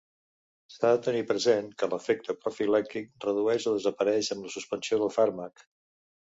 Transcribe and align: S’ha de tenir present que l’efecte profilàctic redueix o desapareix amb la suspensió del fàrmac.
S’ha 0.75 0.89
de 0.93 1.01
tenir 1.07 1.19
present 1.31 1.67
que 1.81 1.89
l’efecte 1.91 2.35
profilàctic 2.45 3.13
redueix 3.27 3.69
o 3.73 3.75
desapareix 3.77 4.31
amb 4.37 4.49
la 4.49 4.53
suspensió 4.57 5.01
del 5.05 5.15
fàrmac. 5.21 5.67